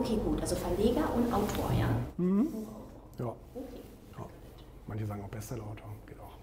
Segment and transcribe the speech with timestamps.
[0.00, 1.88] Okay, gut, also Verleger und Autor, ja?
[2.18, 2.48] Mhm.
[3.18, 3.26] Ja.
[3.26, 3.80] Okay.
[4.16, 4.24] ja.
[4.86, 6.38] Manche sagen auch Bestsellerautor, geht auch.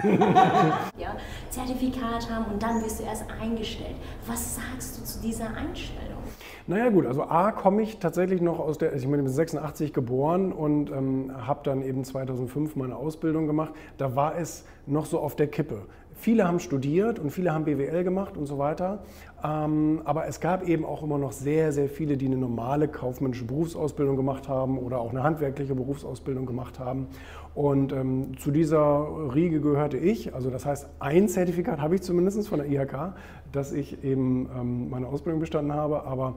[0.98, 1.16] ja,
[1.48, 3.96] Zertifikat haben und dann wirst du erst eingestellt.
[4.26, 6.18] Was sagst du zu dieser Einstellung?
[6.66, 10.52] Naja gut, also A komme ich tatsächlich noch aus der, also ich bin 86 geboren
[10.52, 13.72] und ähm, habe dann eben 2005 meine Ausbildung gemacht.
[13.96, 15.86] Da war es noch so auf der Kippe.
[16.20, 19.04] Viele haben studiert und viele haben BWL gemacht und so weiter.
[19.44, 23.44] Ähm, aber es gab eben auch immer noch sehr, sehr viele, die eine normale kaufmännische
[23.44, 27.06] Berufsausbildung gemacht haben oder auch eine handwerkliche Berufsausbildung gemacht haben.
[27.54, 30.34] Und ähm, zu dieser Riege gehörte ich.
[30.34, 33.14] Also das heißt, ein Zertifikat habe ich zumindest von der IHK,
[33.52, 36.02] dass ich eben ähm, meine Ausbildung bestanden habe.
[36.02, 36.34] Aber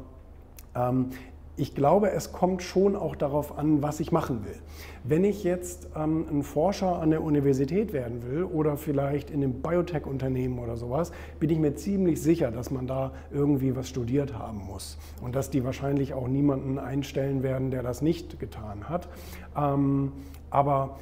[0.75, 1.08] ähm,
[1.62, 4.56] ich glaube, es kommt schon auch darauf an, was ich machen will.
[5.04, 9.62] Wenn ich jetzt ähm, ein Forscher an der Universität werden will oder vielleicht in einem
[9.62, 14.58] Biotech-Unternehmen oder sowas, bin ich mir ziemlich sicher, dass man da irgendwie was studiert haben
[14.58, 19.08] muss und dass die wahrscheinlich auch niemanden einstellen werden, der das nicht getan hat.
[19.56, 20.14] Ähm,
[20.50, 20.98] aber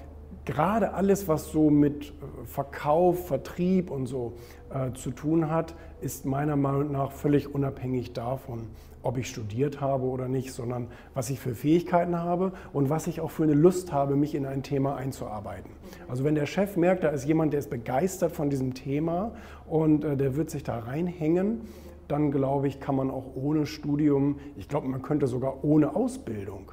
[0.46, 4.34] gerade alles, was so mit äh, Verkauf, Vertrieb und so
[4.74, 8.68] äh, zu tun hat, ist meiner Meinung nach völlig unabhängig davon,
[9.04, 13.22] ob ich studiert habe oder nicht, sondern was ich für Fähigkeiten habe und was ich
[13.22, 15.72] auch für eine Lust habe, mich in ein Thema einzuarbeiten.
[16.08, 19.34] Also wenn der Chef merkt, da ist jemand, der ist begeistert von diesem Thema
[19.68, 21.62] und äh, der wird sich da reinhängen,
[22.08, 26.72] dann glaube ich, kann man auch ohne Studium, ich glaube, man könnte sogar ohne Ausbildung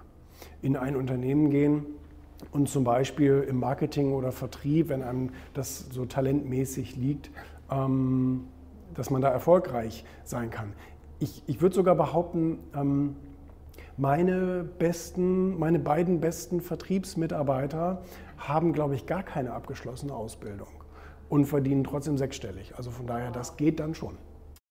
[0.63, 1.85] in ein Unternehmen gehen
[2.53, 7.31] und zum Beispiel im Marketing oder Vertrieb, wenn einem das so talentmäßig liegt,
[7.71, 8.45] ähm,
[8.95, 10.73] dass man da erfolgreich sein kann
[11.19, 13.17] ich, ich würde sogar behaupten, ähm,
[13.97, 18.03] meine, besten, meine beiden besten Vertriebsmitarbeiter
[18.37, 20.69] haben, glaube ich, gar keine abgeschlossene Ausbildung
[21.31, 22.75] und verdienen trotzdem sechsstellig.
[22.77, 24.19] Also von daher, das geht dann schon.